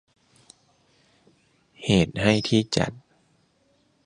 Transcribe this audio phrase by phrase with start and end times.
[1.85, 2.91] เหตุให้ที่จัด